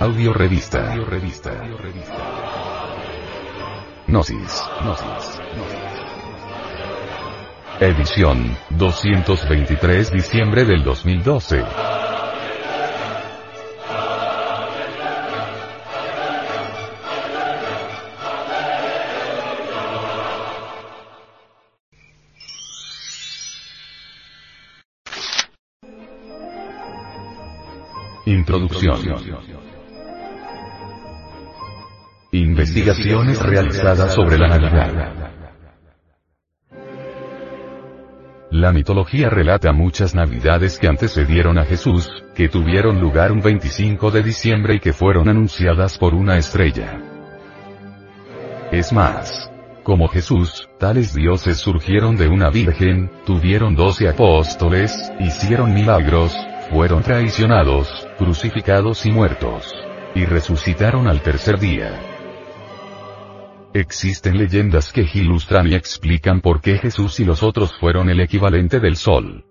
Audio 0.00 0.32
revista. 0.32 0.90
Audio 0.90 1.06
revista. 1.06 1.52
Gnosis. 4.08 4.64
Gnosis. 4.82 5.40
Edición 7.78 8.56
223 8.70 10.10
diciembre 10.10 10.64
del 10.64 10.82
2012. 10.82 11.64
Introducción. 28.26 29.54
Investigaciones 32.54 33.42
realizadas 33.42 34.14
sobre 34.14 34.38
la 34.38 34.46
Navidad. 34.46 35.12
La 38.52 38.70
mitología 38.72 39.28
relata 39.28 39.72
muchas 39.72 40.14
navidades 40.14 40.78
que 40.78 40.86
antecedieron 40.86 41.58
a 41.58 41.64
Jesús, 41.64 42.08
que 42.36 42.48
tuvieron 42.48 43.00
lugar 43.00 43.32
un 43.32 43.40
25 43.40 44.12
de 44.12 44.22
diciembre 44.22 44.76
y 44.76 44.78
que 44.78 44.92
fueron 44.92 45.28
anunciadas 45.28 45.98
por 45.98 46.14
una 46.14 46.38
estrella. 46.38 47.02
Es 48.70 48.92
más, 48.92 49.50
como 49.82 50.06
Jesús, 50.06 50.68
tales 50.78 51.12
dioses 51.12 51.58
surgieron 51.58 52.16
de 52.16 52.28
una 52.28 52.50
virgen, 52.50 53.10
tuvieron 53.26 53.74
doce 53.74 54.08
apóstoles, 54.08 55.12
hicieron 55.18 55.74
milagros, 55.74 56.32
fueron 56.70 57.02
traicionados, 57.02 58.06
crucificados 58.16 59.04
y 59.06 59.10
muertos. 59.10 59.74
Y 60.14 60.24
resucitaron 60.24 61.08
al 61.08 61.20
tercer 61.20 61.58
día. 61.58 62.13
Existen 63.74 64.38
leyendas 64.38 64.92
que 64.92 65.04
ilustran 65.14 65.66
y 65.66 65.74
explican 65.74 66.40
por 66.40 66.60
qué 66.60 66.78
Jesús 66.78 67.18
y 67.18 67.24
los 67.24 67.42
otros 67.42 67.72
fueron 67.80 68.08
el 68.08 68.20
equivalente 68.20 68.78
del 68.78 68.94
sol. 68.94 69.44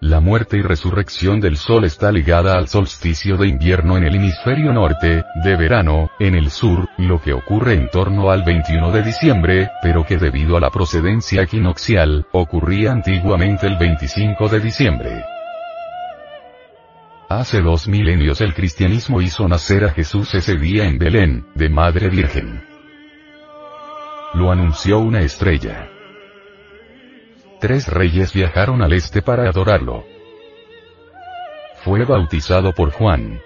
La 0.00 0.20
muerte 0.20 0.56
y 0.56 0.62
resurrección 0.62 1.40
del 1.40 1.58
sol 1.58 1.84
está 1.84 2.10
ligada 2.10 2.56
al 2.56 2.68
solsticio 2.68 3.36
de 3.36 3.48
invierno 3.48 3.98
en 3.98 4.04
el 4.04 4.14
hemisferio 4.14 4.72
norte, 4.72 5.24
de 5.44 5.56
verano, 5.56 6.10
en 6.18 6.34
el 6.34 6.50
sur, 6.50 6.88
lo 6.96 7.20
que 7.20 7.34
ocurre 7.34 7.74
en 7.74 7.90
torno 7.90 8.30
al 8.30 8.44
21 8.44 8.92
de 8.92 9.02
diciembre, 9.02 9.70
pero 9.82 10.06
que 10.06 10.16
debido 10.16 10.56
a 10.56 10.60
la 10.60 10.70
procedencia 10.70 11.42
equinoccial, 11.42 12.26
ocurría 12.32 12.92
antiguamente 12.92 13.66
el 13.66 13.76
25 13.76 14.48
de 14.48 14.60
diciembre. 14.60 15.33
Hace 17.36 17.60
dos 17.62 17.88
milenios 17.88 18.40
el 18.40 18.54
cristianismo 18.54 19.20
hizo 19.20 19.48
nacer 19.48 19.82
a 19.84 19.90
Jesús 19.90 20.32
ese 20.34 20.54
día 20.54 20.84
en 20.84 20.98
Belén, 20.98 21.44
de 21.56 21.68
Madre 21.68 22.08
Virgen. 22.08 22.64
Lo 24.34 24.52
anunció 24.52 25.00
una 25.00 25.20
estrella. 25.20 25.90
Tres 27.60 27.88
reyes 27.88 28.32
viajaron 28.32 28.82
al 28.82 28.92
este 28.92 29.20
para 29.20 29.48
adorarlo. 29.48 30.04
Fue 31.82 32.04
bautizado 32.04 32.72
por 32.72 32.92
Juan. 32.92 33.40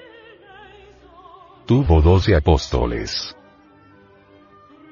Tuvo 1.65 2.03
doce 2.03 2.37
apóstoles. 2.37 3.35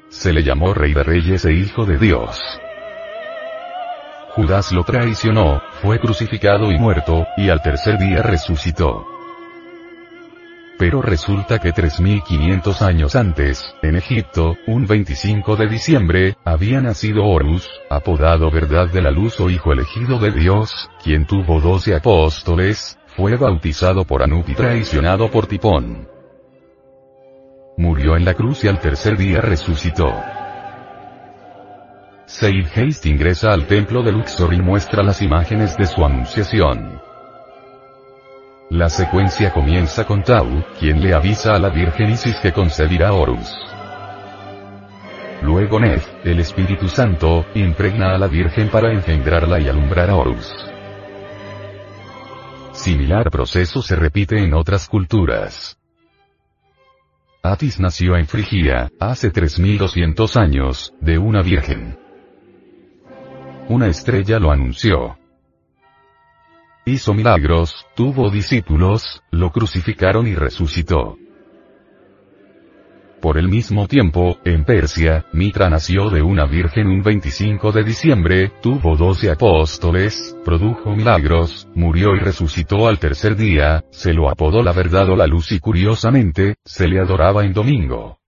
Se 0.08 0.32
le 0.32 0.42
llamó 0.42 0.72
Rey 0.72 0.94
de 0.94 1.02
Reyes 1.02 1.44
e 1.44 1.52
Hijo 1.52 1.84
de 1.84 1.98
Dios. 1.98 2.40
Judas 4.36 4.70
lo 4.70 4.84
traicionó, 4.84 5.62
fue 5.80 5.98
crucificado 5.98 6.70
y 6.70 6.78
muerto, 6.78 7.26
y 7.38 7.48
al 7.48 7.62
tercer 7.62 7.98
día 7.98 8.20
resucitó. 8.20 9.06
Pero 10.78 11.00
resulta 11.00 11.58
que 11.58 11.72
3500 11.72 12.82
años 12.82 13.16
antes, 13.16 13.64
en 13.80 13.96
Egipto, 13.96 14.58
un 14.66 14.86
25 14.86 15.56
de 15.56 15.68
diciembre, 15.68 16.36
había 16.44 16.82
nacido 16.82 17.24
Horus, 17.24 17.66
apodado 17.88 18.50
Verdad 18.50 18.90
de 18.90 19.00
la 19.00 19.10
Luz 19.10 19.40
o 19.40 19.48
Hijo 19.48 19.72
elegido 19.72 20.18
de 20.18 20.32
Dios, 20.32 20.90
quien 21.02 21.26
tuvo 21.26 21.62
doce 21.62 21.94
apóstoles, 21.94 22.98
fue 23.16 23.36
bautizado 23.36 24.04
por 24.04 24.22
Anub 24.22 24.44
y 24.48 24.54
traicionado 24.54 25.30
por 25.30 25.46
Tipón. 25.46 26.10
Murió 27.78 28.18
en 28.18 28.26
la 28.26 28.34
cruz 28.34 28.64
y 28.64 28.68
al 28.68 28.80
tercer 28.80 29.16
día 29.16 29.40
resucitó. 29.40 30.12
Said 32.26 32.66
Heist 32.74 33.06
ingresa 33.06 33.52
al 33.52 33.66
templo 33.68 34.02
de 34.02 34.10
Luxor 34.10 34.52
y 34.52 34.60
muestra 34.60 35.04
las 35.04 35.22
imágenes 35.22 35.76
de 35.76 35.86
su 35.86 36.04
anunciación. 36.04 37.00
La 38.68 38.88
secuencia 38.90 39.52
comienza 39.52 40.04
con 40.04 40.24
Tau, 40.24 40.64
quien 40.78 41.00
le 41.00 41.14
avisa 41.14 41.54
a 41.54 41.60
la 41.60 41.68
Virgen 41.68 42.10
Isis 42.10 42.34
que 42.42 42.52
concebirá 42.52 43.12
Horus. 43.12 43.48
Luego 45.42 45.78
Nef, 45.78 46.04
el 46.24 46.40
Espíritu 46.40 46.88
Santo, 46.88 47.46
impregna 47.54 48.12
a 48.12 48.18
la 48.18 48.26
Virgen 48.26 48.70
para 48.70 48.92
engendrarla 48.92 49.60
y 49.60 49.68
alumbrar 49.68 50.10
a 50.10 50.16
Horus. 50.16 50.52
Similar 52.72 53.30
proceso 53.30 53.82
se 53.82 53.94
repite 53.94 54.42
en 54.42 54.52
otras 54.52 54.88
culturas. 54.88 55.78
Atis 57.44 57.78
nació 57.78 58.16
en 58.16 58.26
Frigia, 58.26 58.90
hace 58.98 59.30
3200 59.30 60.36
años, 60.36 60.92
de 61.00 61.18
una 61.18 61.42
virgen. 61.42 62.05
Una 63.68 63.88
estrella 63.88 64.38
lo 64.38 64.52
anunció. 64.52 65.18
Hizo 66.84 67.14
milagros, 67.14 67.84
tuvo 67.96 68.30
discípulos, 68.30 69.24
lo 69.32 69.50
crucificaron 69.50 70.28
y 70.28 70.36
resucitó. 70.36 71.16
Por 73.20 73.38
el 73.38 73.48
mismo 73.48 73.88
tiempo, 73.88 74.38
en 74.44 74.64
Persia, 74.64 75.24
Mitra 75.32 75.68
nació 75.68 76.10
de 76.10 76.22
una 76.22 76.46
virgen 76.46 76.86
un 76.86 77.02
25 77.02 77.72
de 77.72 77.82
diciembre, 77.82 78.52
tuvo 78.62 78.96
doce 78.96 79.32
apóstoles, 79.32 80.36
produjo 80.44 80.94
milagros, 80.94 81.66
murió 81.74 82.14
y 82.14 82.20
resucitó 82.20 82.86
al 82.86 83.00
tercer 83.00 83.34
día, 83.34 83.82
se 83.90 84.14
lo 84.14 84.30
apodó 84.30 84.62
la 84.62 84.72
verdad 84.72 85.10
o 85.10 85.16
la 85.16 85.26
luz 85.26 85.50
y 85.50 85.58
curiosamente, 85.58 86.54
se 86.64 86.86
le 86.86 87.00
adoraba 87.00 87.44
en 87.44 87.52
domingo. 87.52 88.20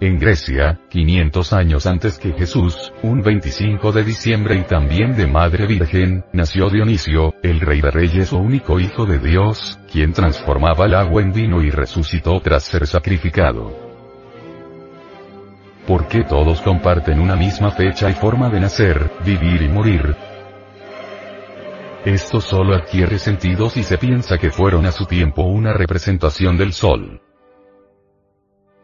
En 0.00 0.16
Grecia, 0.20 0.78
500 0.90 1.52
años 1.52 1.84
antes 1.86 2.20
que 2.20 2.32
Jesús, 2.32 2.92
un 3.02 3.20
25 3.20 3.90
de 3.90 4.04
diciembre 4.04 4.54
y 4.54 4.62
también 4.62 5.16
de 5.16 5.26
Madre 5.26 5.66
Virgen, 5.66 6.24
nació 6.32 6.70
Dionisio, 6.70 7.34
el 7.42 7.58
rey 7.58 7.80
de 7.80 7.90
reyes 7.90 8.32
o 8.32 8.38
único 8.38 8.78
hijo 8.78 9.06
de 9.06 9.18
Dios, 9.18 9.76
quien 9.90 10.12
transformaba 10.12 10.86
el 10.86 10.94
agua 10.94 11.20
en 11.20 11.32
vino 11.32 11.60
y 11.62 11.70
resucitó 11.70 12.40
tras 12.40 12.62
ser 12.62 12.86
sacrificado. 12.86 13.76
¿Por 15.84 16.06
qué 16.06 16.22
todos 16.22 16.60
comparten 16.60 17.18
una 17.18 17.34
misma 17.34 17.72
fecha 17.72 18.08
y 18.08 18.14
forma 18.14 18.50
de 18.50 18.60
nacer, 18.60 19.10
vivir 19.24 19.62
y 19.62 19.68
morir? 19.68 20.14
Esto 22.04 22.40
solo 22.40 22.76
adquiere 22.76 23.18
sentido 23.18 23.68
si 23.68 23.82
se 23.82 23.98
piensa 23.98 24.38
que 24.38 24.50
fueron 24.50 24.86
a 24.86 24.92
su 24.92 25.06
tiempo 25.06 25.42
una 25.42 25.72
representación 25.72 26.56
del 26.56 26.72
sol. 26.72 27.20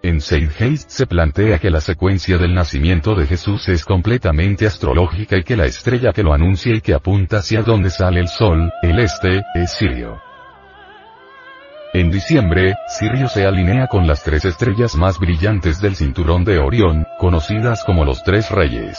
En 0.04 0.20
Heist 0.20 0.91
se 0.91 1.06
plantea 1.06 1.59
que 1.59 1.70
la 1.70 1.81
secuencia 1.81 2.37
del 2.37 2.53
nacimiento 2.53 3.15
de 3.15 3.26
Jesús 3.26 3.70
es 3.70 3.87
completamente 3.87 4.66
astrológica 4.66 5.38
y 5.38 5.44
que 5.44 5.56
la 5.56 5.65
estrella 5.65 6.12
que 6.12 6.22
lo 6.22 6.34
anuncia 6.34 6.75
y 6.75 6.82
que 6.82 6.92
apunta 6.92 7.38
hacia 7.38 7.62
donde 7.62 7.88
sale 7.88 8.20
el 8.20 8.28
sol, 8.28 8.70
el 8.82 8.98
este, 8.98 9.43
es 9.54 9.72
Sirio. 9.72 10.20
En 11.94 12.10
diciembre, 12.10 12.75
Sirio 12.87 13.28
se 13.28 13.47
alinea 13.47 13.87
con 13.87 14.06
las 14.06 14.22
tres 14.22 14.44
estrellas 14.44 14.94
más 14.94 15.19
brillantes 15.19 15.81
del 15.81 15.97
cinturón 15.97 16.44
de 16.44 16.59
Orión, 16.59 17.06
conocidas 17.19 17.82
como 17.84 18.04
los 18.04 18.22
tres 18.25 18.50
reyes. 18.50 18.98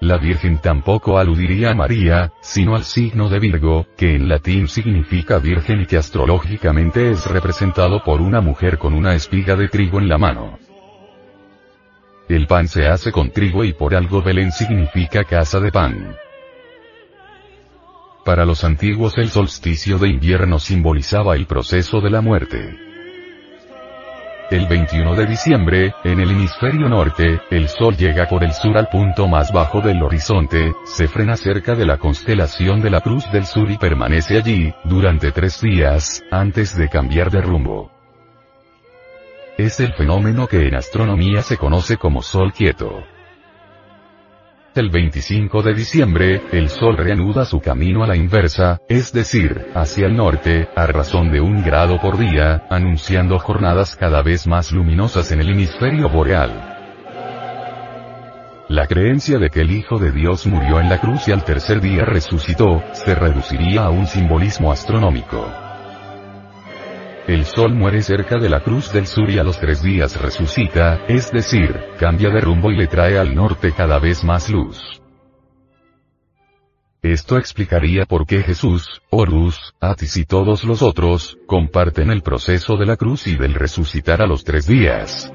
La 0.00 0.16
Virgen 0.16 0.58
tampoco 0.58 1.18
aludiría 1.18 1.72
a 1.72 1.74
María, 1.74 2.32
sino 2.40 2.74
al 2.74 2.84
signo 2.84 3.28
de 3.28 3.38
Virgo, 3.38 3.86
que 3.98 4.14
en 4.14 4.30
latín 4.30 4.66
significa 4.66 5.38
virgen 5.38 5.82
y 5.82 5.86
que 5.86 5.98
astrológicamente 5.98 7.10
es 7.10 7.26
representado 7.26 8.02
por 8.02 8.22
una 8.22 8.40
mujer 8.40 8.78
con 8.78 8.94
una 8.94 9.14
espiga 9.14 9.56
de 9.56 9.68
trigo 9.68 9.98
en 9.98 10.08
la 10.08 10.16
mano. 10.16 10.58
El 12.30 12.46
pan 12.46 12.66
se 12.66 12.86
hace 12.86 13.12
con 13.12 13.30
trigo 13.30 13.62
y 13.62 13.74
por 13.74 13.94
algo 13.94 14.22
Belén 14.22 14.52
significa 14.52 15.24
casa 15.24 15.60
de 15.60 15.70
pan. 15.70 16.16
Para 18.24 18.46
los 18.46 18.64
antiguos 18.64 19.18
el 19.18 19.28
solsticio 19.28 19.98
de 19.98 20.08
invierno 20.08 20.58
simbolizaba 20.58 21.36
el 21.36 21.44
proceso 21.44 22.00
de 22.00 22.10
la 22.10 22.22
muerte. 22.22 22.89
El 24.50 24.66
21 24.66 25.14
de 25.14 25.26
diciembre, 25.26 25.94
en 26.02 26.18
el 26.18 26.32
hemisferio 26.32 26.88
norte, 26.88 27.40
el 27.52 27.68
Sol 27.68 27.96
llega 27.96 28.26
por 28.26 28.42
el 28.42 28.52
sur 28.52 28.76
al 28.76 28.88
punto 28.88 29.28
más 29.28 29.52
bajo 29.52 29.80
del 29.80 30.02
horizonte, 30.02 30.74
se 30.84 31.06
frena 31.06 31.36
cerca 31.36 31.76
de 31.76 31.86
la 31.86 31.98
constelación 31.98 32.80
de 32.80 32.90
la 32.90 33.00
Cruz 33.00 33.30
del 33.30 33.46
Sur 33.46 33.70
y 33.70 33.78
permanece 33.78 34.38
allí, 34.38 34.74
durante 34.82 35.30
tres 35.30 35.60
días, 35.60 36.24
antes 36.32 36.76
de 36.76 36.88
cambiar 36.88 37.30
de 37.30 37.42
rumbo. 37.42 37.92
Es 39.56 39.78
el 39.78 39.92
fenómeno 39.92 40.48
que 40.48 40.66
en 40.66 40.74
astronomía 40.74 41.42
se 41.42 41.56
conoce 41.56 41.96
como 41.96 42.20
Sol 42.20 42.52
quieto. 42.52 43.04
El 44.72 44.88
25 44.88 45.62
de 45.62 45.74
diciembre, 45.74 46.42
el 46.52 46.68
Sol 46.68 46.96
reanuda 46.96 47.44
su 47.44 47.58
camino 47.58 48.04
a 48.04 48.06
la 48.06 48.14
inversa, 48.14 48.78
es 48.88 49.12
decir, 49.12 49.66
hacia 49.74 50.06
el 50.06 50.16
norte, 50.16 50.68
a 50.76 50.86
razón 50.86 51.32
de 51.32 51.40
un 51.40 51.64
grado 51.64 52.00
por 52.00 52.16
día, 52.16 52.68
anunciando 52.70 53.40
jornadas 53.40 53.96
cada 53.96 54.22
vez 54.22 54.46
más 54.46 54.70
luminosas 54.70 55.32
en 55.32 55.40
el 55.40 55.50
hemisferio 55.50 56.08
boreal. 56.08 56.76
La 58.68 58.86
creencia 58.86 59.40
de 59.40 59.50
que 59.50 59.62
el 59.62 59.72
Hijo 59.72 59.98
de 59.98 60.12
Dios 60.12 60.46
murió 60.46 60.78
en 60.78 60.88
la 60.88 61.00
cruz 61.00 61.26
y 61.26 61.32
al 61.32 61.42
tercer 61.42 61.80
día 61.80 62.04
resucitó, 62.04 62.84
se 62.92 63.16
reduciría 63.16 63.86
a 63.86 63.90
un 63.90 64.06
simbolismo 64.06 64.70
astronómico. 64.70 65.69
El 67.26 67.44
Sol 67.44 67.74
muere 67.74 68.02
cerca 68.02 68.38
de 68.38 68.48
la 68.48 68.60
cruz 68.60 68.92
del 68.92 69.06
sur 69.06 69.30
y 69.30 69.38
a 69.38 69.44
los 69.44 69.60
tres 69.60 69.82
días 69.82 70.20
resucita, 70.20 71.04
es 71.06 71.30
decir, 71.30 71.78
cambia 71.98 72.30
de 72.30 72.40
rumbo 72.40 72.70
y 72.70 72.76
le 72.76 72.86
trae 72.86 73.18
al 73.18 73.34
norte 73.34 73.72
cada 73.72 73.98
vez 73.98 74.24
más 74.24 74.50
luz. 74.50 75.00
Esto 77.02 77.38
explicaría 77.38 78.04
por 78.04 78.26
qué 78.26 78.42
Jesús, 78.42 79.00
Horus, 79.10 79.74
Atis 79.80 80.16
y 80.16 80.26
todos 80.26 80.64
los 80.64 80.82
otros, 80.82 81.38
comparten 81.46 82.10
el 82.10 82.22
proceso 82.22 82.76
de 82.76 82.86
la 82.86 82.96
cruz 82.96 83.26
y 83.26 83.36
del 83.36 83.54
resucitar 83.54 84.20
a 84.20 84.26
los 84.26 84.44
tres 84.44 84.66
días. 84.66 85.32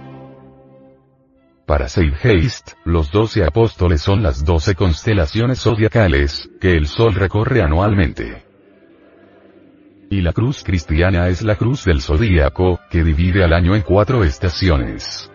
Para 1.66 1.88
Seidgeist, 1.88 2.74
los 2.84 3.12
doce 3.12 3.44
apóstoles 3.44 4.02
son 4.02 4.22
las 4.22 4.46
doce 4.46 4.76
constelaciones 4.76 5.62
zodiacales, 5.62 6.50
que 6.62 6.74
el 6.74 6.86
Sol 6.86 7.16
recorre 7.16 7.64
anualmente. 7.64 8.44
Y 10.10 10.22
la 10.22 10.34
cruz 10.34 10.63
cristiana 10.63 11.28
es 11.30 11.42
la 11.42 11.56
cruz 11.56 11.86
del 11.86 12.02
zodíaco, 12.02 12.80
que 12.90 13.04
divide 13.04 13.44
al 13.44 13.54
año 13.54 13.75
en 13.75 13.81
cuatro 13.81 14.24
estaciones. 14.24 15.31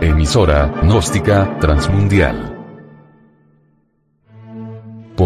Emisora, 0.00 0.72
gnóstica, 0.82 1.58
transmundial 1.60 2.59